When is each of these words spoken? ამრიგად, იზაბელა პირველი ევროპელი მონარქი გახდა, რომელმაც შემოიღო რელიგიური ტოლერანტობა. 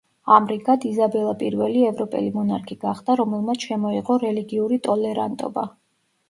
ამრიგად, 0.35 0.85
იზაბელა 0.91 1.33
პირველი 1.43 1.83
ევროპელი 1.89 2.31
მონარქი 2.37 2.77
გახდა, 2.85 3.17
რომელმაც 3.21 3.67
შემოიღო 3.69 4.19
რელიგიური 4.25 4.81
ტოლერანტობა. 4.89 5.69